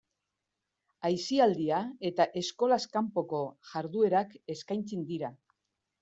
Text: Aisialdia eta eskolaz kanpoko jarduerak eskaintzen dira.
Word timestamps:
Aisialdia 1.09 1.81
eta 2.09 2.25
eskolaz 2.41 2.79
kanpoko 2.95 3.41
jarduerak 3.73 4.33
eskaintzen 4.55 5.05
dira. 5.11 5.31